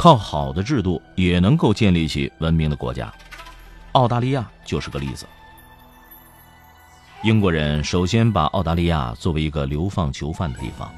[0.00, 3.12] 靠好的制度也能够建立起文明的国家，
[3.92, 5.26] 澳大利亚就是个例子。
[7.22, 10.90] 英国人首先把澳大利亚作为一个流放囚犯的地方。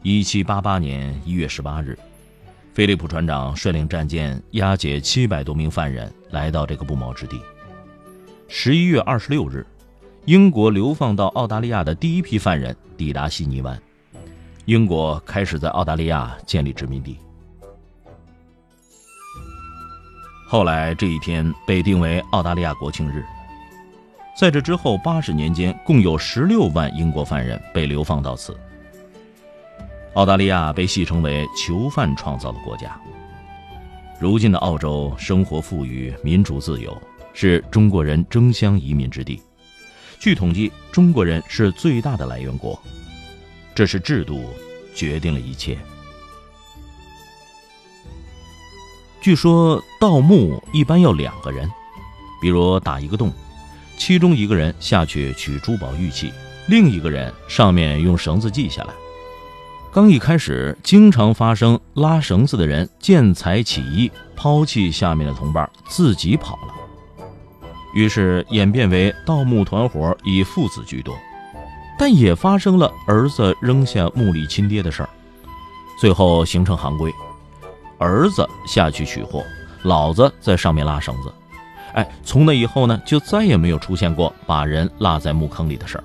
[0.00, 1.98] 一七八八年一月十八日，
[2.72, 7.38] 菲利普船长率领战舰押解七百多名犯人来到这个不毛之地。
[8.48, 9.66] 十一月二十六日，
[10.24, 13.78] 英国流放到澳大利亚的第一批犯人抵达悉尼湾，
[14.64, 17.18] 英国开始在澳大利亚建立殖民地。
[20.52, 23.24] 后来这一天被定为澳大利亚国庆日。
[24.38, 28.54] 在这之后八十年间，共有十六万英国犯人被流放到此。
[30.12, 33.00] 澳大利亚被戏称为“囚犯创造的国家”。
[34.20, 36.94] 如今的澳洲生活富裕、民主自由，
[37.32, 39.40] 是中国人争相移民之地。
[40.20, 42.78] 据统计，中国人是最大的来源国。
[43.74, 44.44] 这是制度
[44.94, 45.78] 决定了一切。
[49.22, 51.70] 据说盗墓一般要两个人，
[52.40, 53.32] 比如打一个洞，
[53.96, 56.32] 其中一个人下去取珠宝玉器，
[56.66, 58.88] 另一个人上面用绳子系下来。
[59.92, 66.74] 刚一开始，经常发生拉绳子的人见财起意，抛弃下面的同伴，自己跑了。
[67.94, 71.16] 于是演变为盗墓团伙以父子居多，
[71.96, 75.08] 但也发生了儿子扔下墓里亲爹的事儿，
[76.00, 77.12] 最后形成行规。
[78.02, 79.44] 儿子下去取货，
[79.84, 81.32] 老子在上面拉绳子。
[81.94, 86.04] 哎，从那以后呢，就再也没有出现过把人落在墓坑里的事儿。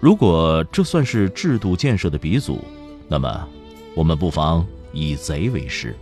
[0.00, 2.64] 如果这算是制度建设的鼻祖，
[3.06, 3.46] 那么
[3.94, 5.94] 我们不妨以贼为师。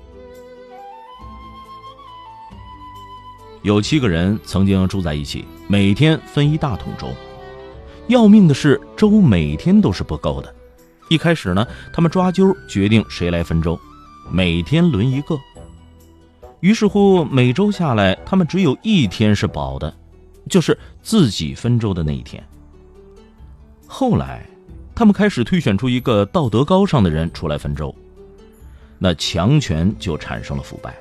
[3.62, 7.09] 有七个人曾经住在一起，每天分一大桶粥。
[8.09, 10.54] 要命的是，粥每天都是不够的。
[11.09, 13.78] 一开始呢，他们抓阄决定谁来分粥。
[14.34, 15.38] 每天轮一个，
[16.60, 19.94] 于是乎每周下来，他们只有一天是饱的，
[20.48, 22.42] 就是自己分粥的那一天。
[23.87, 24.47] 后来，
[24.94, 27.94] 他们开始推选出一个道德高尚的人出来分粥，
[28.98, 30.97] 那强权就产生了腐败，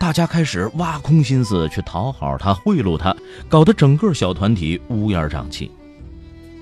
[0.00, 3.14] 大家开始挖空心思去讨好他、贿赂他，
[3.48, 5.70] 搞得整个小团体乌烟瘴气。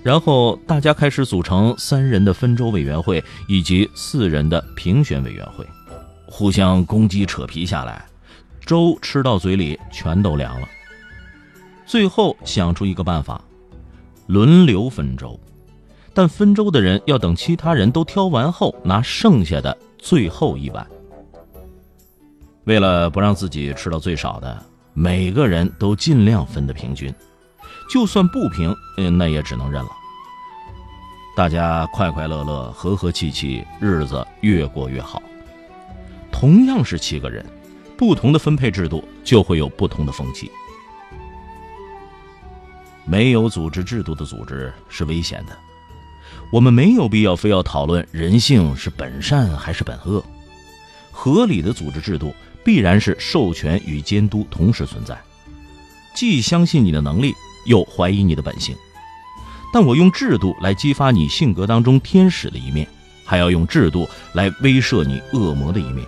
[0.03, 5.67] 然后大家开始组成三人的分粥委员会以及四人的评选委员会。
[6.27, 8.05] 互相攻击扯皮下来，
[8.61, 10.69] 粥吃到嘴里全都凉了。
[11.87, 13.41] 最后想出一个办法，
[14.27, 15.39] 轮流分粥，
[16.13, 20.85] 但分粥的人要等其他人都挑完后拿剩下的最后一碗。
[22.65, 24.61] 为了不让自己吃到最少的，
[24.93, 27.15] 每个人都尽量分得平均，
[27.89, 29.91] 就算不平，嗯，那也只能认了。
[31.37, 35.23] 大家快快乐乐、和和气气，日子越过越好。
[36.39, 37.43] 同样是七个人，
[37.97, 40.51] 不同的分配制度就会有不同的风气。
[43.07, 45.57] 没有组织制度的组织是危险的。
[46.53, 50.23] 我们没有必要非要讨论人性是本善还是本恶。
[51.11, 55.19] 合理的组织制度必然是授权与监督同时存在，
[56.15, 57.33] 既相信你的能力，
[57.65, 58.77] 又怀疑你的本性。
[59.73, 62.87] 但我用制度来激发你性格当中天使的一面，
[63.25, 66.07] 还要用制度来威慑你恶魔的一面。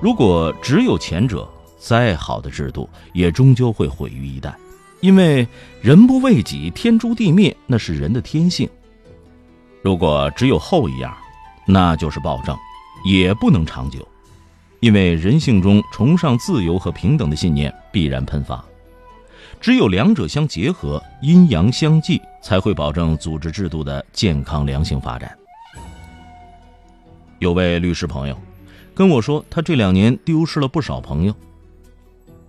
[0.00, 4.52] 如果只有前者，再好的制度也终究会毁于一旦，
[5.00, 5.46] 因为
[5.80, 8.68] 人不为己，天诛地灭，那是人的天性。
[9.82, 11.16] 如果只有后一样，
[11.66, 12.56] 那就是暴政，
[13.04, 14.06] 也不能长久，
[14.80, 18.64] 因为人性中崇尚自由和平等的信念必然喷发。
[19.60, 25.36] 只有两者相结合，阴阳相济，才会保证组织制度的健康良性发展。
[27.40, 28.38] 有位律师朋友。
[28.98, 31.32] 跟我说，他这两年丢失了不少朋友。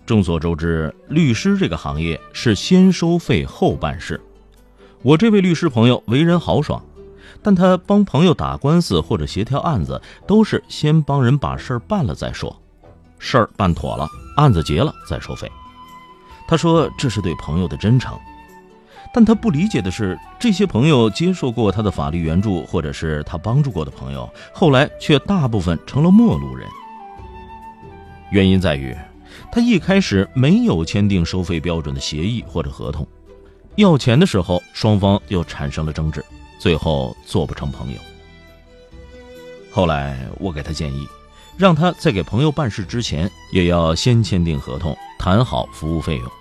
[0.03, 4.19] 众所周知，律师这个行业是先收费后办事。
[5.03, 6.83] 我这位律师朋友为人豪爽，
[7.43, 12.59] 但他帮朋友打官司或者协调案子，都是先帮人把事儿办了再说，
[13.19, 15.47] 事儿办妥了，案子结了再收费。
[16.47, 18.17] 他说这是对朋友的真诚。
[19.11, 26.67] 但他不理解的是，这些朋友接受过他的法律援助，或者是他帮助过的朋友，后来却大部分成了陌路人。
[28.31, 28.95] 原因在于，
[29.51, 33.07] 他一开始没有签订收费标准的协议或者合同，
[33.75, 36.23] 要钱的时候双方又产生了争执，
[36.59, 38.00] 最后做不成朋友。
[39.71, 41.07] 后来我给他建议，
[41.57, 46.31] 让他在给朋友办事之前，也要先签订合同，谈好服务费用。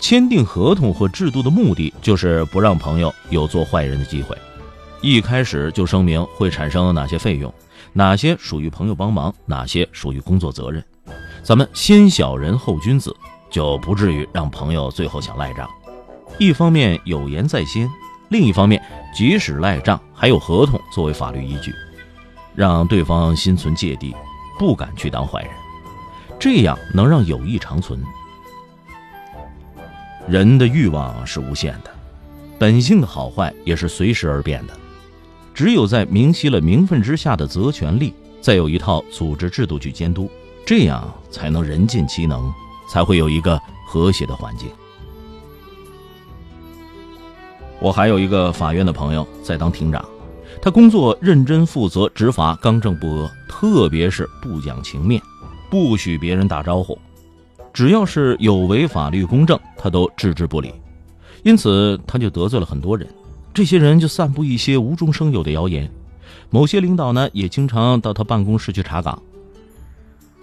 [0.00, 4.36] 签订合同或制度的目的，就是不让朋友有做坏人的机会。
[5.00, 7.52] 一开始就声明会产生哪些费用，
[7.92, 10.84] 哪些属于朋友帮忙，哪些属于工作责任。
[11.42, 13.14] 咱们先小人后君子，
[13.50, 15.68] 就不至于让朋友最后想赖账。
[16.38, 17.88] 一方面有言在先，
[18.28, 18.82] 另一方面
[19.14, 21.72] 即使赖账，还有合同作为法律依据，
[22.54, 24.14] 让对方心存芥蒂，
[24.58, 25.50] 不敢去当坏人。
[26.38, 28.00] 这样能让友谊长存。
[30.28, 31.90] 人的欲望是无限的，
[32.58, 34.74] 本性的好坏也是随时而变的。
[35.54, 40.30] 只有在明晰了名分之下的责权利，再有一套组织制度去监督，
[40.66, 42.52] 这样才能人尽其能，
[42.90, 44.68] 才会有一个和谐的环境。
[47.80, 50.04] 我还有一个法院的朋友在当庭长，
[50.60, 55.22] 他工作认真负责，执法刚正不阿，特别是不讲情面，
[55.70, 56.98] 不许别人打招呼。
[57.72, 60.72] 只要是有违法律公正，他都置之不理，
[61.42, 63.06] 因此他就得罪了很多人。
[63.54, 65.90] 这些人就散布一些无中生有的谣言。
[66.50, 69.20] 某些领导呢，也经常到他办公室去查岗。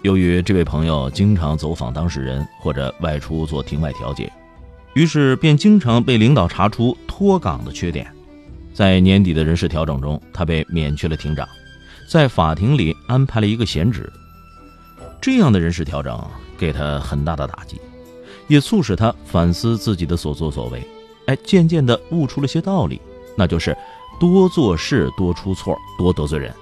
[0.02, 4.32] 由于这位朋友经常走访当事人或者外出做庭外调解，
[4.94, 8.06] 于是便经常被领导查出脱岗的缺点。
[8.72, 11.48] 在年底的人事调整中，他被免去了庭长，
[12.08, 14.10] 在法庭里安排了一个闲职。
[15.20, 16.22] 这样的人事调整。
[16.58, 17.80] 给他很大的打击，
[18.48, 20.86] 也促使他反思自己的所作所为。
[21.26, 23.00] 哎，渐渐的悟出了些道理，
[23.36, 23.76] 那就是
[24.20, 26.54] 多做事、多出错、多得罪人。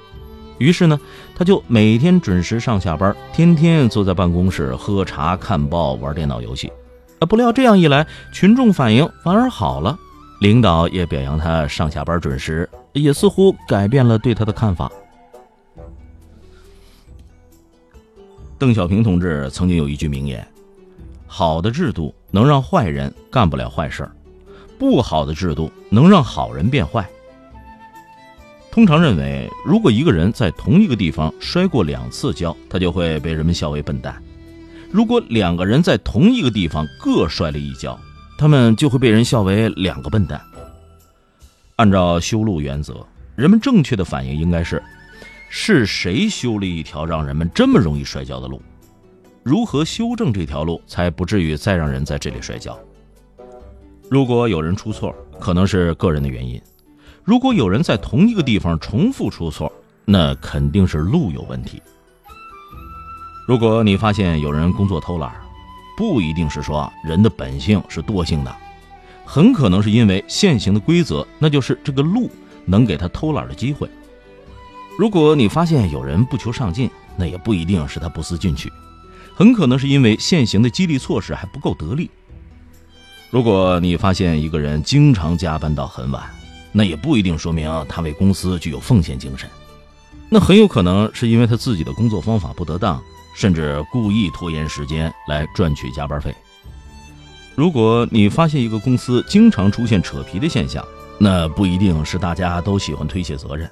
[0.58, 0.98] 于是呢，
[1.34, 6.72] 他就每天准时上下班，天天坐在办公室喝茶、看报、玩电脑游戏。
[7.18, 9.98] 啊，不料这样一来，群众反应反而好了，
[10.40, 14.90] 领导也表扬他上下班准时，也似乎改变了对他的看法。
[18.64, 20.42] 邓小平同志曾经有一句名言
[21.28, 24.10] ：“好的制度能让坏人干不了坏事儿，
[24.78, 27.06] 不好的制度能让好人变坏。”
[28.72, 34.14] 通常认为，如果一个人在同一个地方摔过两次跤，他就会被人们笑为笨蛋；
[34.90, 38.00] 如果两个人在同一个地方各摔了一跤，
[38.38, 40.40] 他们就会被人笑为两个笨蛋。
[41.76, 43.06] 按照修路原则，
[43.36, 44.82] 人们正确的反应应该是。
[45.56, 48.60] 是谁修了一条让人们这么容易摔跤的路？
[49.44, 52.76] 如何修正这条路，才不至于再让人在这里摔跤？
[54.10, 56.60] 如果有人出错，可能是个人的原因；
[57.22, 59.72] 如果有人在同一个地方重复出错，
[60.04, 61.80] 那肯定是路有问题。
[63.46, 65.32] 如果你发现有人工作偷懒，
[65.96, 68.54] 不一定是说人的本性是惰性的，
[69.24, 72.28] 很可能是因为现行的规则，那就是这个路
[72.66, 73.88] 能给他偷懒的机会。
[74.96, 78.72] 如果你发现有人不求上进，那也不一定是他不思进取，
[79.34, 82.08] 很可能是因为现行的激励措施还不够得力。
[83.30, 86.22] 如果你发现一个人经常加班到很晚，
[86.70, 89.50] 那也不一定说明他为公司具有奉献精神，
[90.28, 93.02] 那很有可能是因为他自己的工作方法不得当，
[93.36, 96.32] 甚至故意拖延时间来赚取加班费。
[97.56, 100.84] 如果你发现一个公司经常出现扯皮的现象，
[101.18, 103.68] 那不一定是大家都喜欢推卸责任。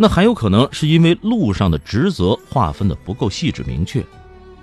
[0.00, 4.00] 那还有可能是因为路上的职责划分的不够细致明确，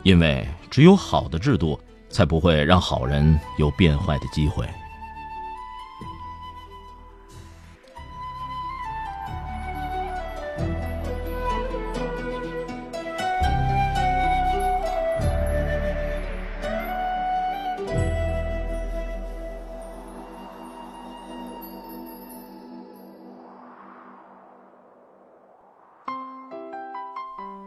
[0.02, 1.78] 因为只有好的制度，
[2.10, 4.66] 才不会让好人有变坏的机会。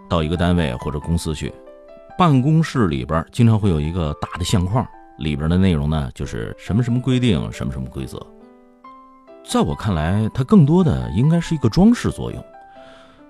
[0.09, 1.53] 到一个单位或者公司去，
[2.17, 4.87] 办公室里边经常会有一个大的相框，
[5.19, 8.19] 里边的内容呢就是什么什么规定，什么什么规则。
[9.45, 12.45] 在我看来，它更多的应该是一个装饰作用，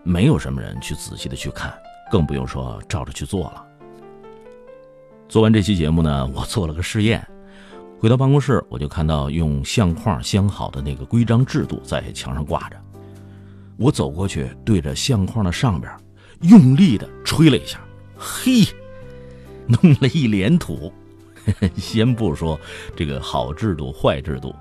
[0.02, 1.72] 没有什么人去仔细的去看，
[2.10, 3.64] 更不用说照着去做了。
[5.28, 7.24] 做完这期节目呢，我做了个试验，
[8.00, 12.76] 回到办公室，我就看到用相框镶好的那个规章制度在墙上挂着，
[13.76, 15.92] 我走过去，对着相框的上边。
[16.42, 17.80] 用力的吹了一下，
[18.16, 18.66] 嘿，
[19.66, 20.92] 弄了一脸土。
[21.76, 22.60] 先不说
[22.94, 24.54] 这个好制度坏制度，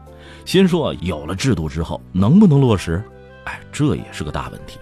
[0.46, 3.04] 先说有了制度之后能不能落实，
[3.44, 4.80] 哎，这也是个大问题。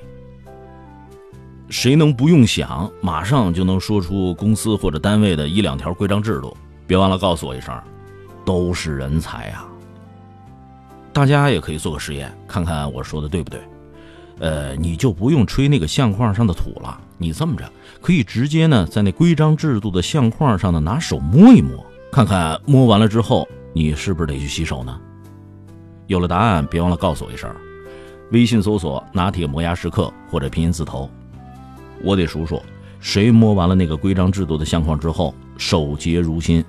[1.68, 6.56] 谁能不用想，马上就能说出公司或者单位的一两条规章制度？
[6.86, 7.76] 别忘了告诉我一声，
[8.46, 9.68] 都是人才啊！
[11.12, 13.60] 大家也可以做个实验，看看我说的对不对。
[14.40, 25.00] 呃，你就不用吹那个相框上的土了，你这么着可以直接呢，在那规章制度的相框上呢，拿手摸一摸，看看摸完了之后，你是不是得去洗手呢？
[26.08, 27.50] 有了答案，别忘了告诉我一声。
[28.32, 31.10] 微信搜索“拿铁磨牙时刻”或者拼音字头，
[32.04, 32.62] 我得数数，
[33.00, 36.64] 谁摸完了那个规章制度的相框之后，守洁如新。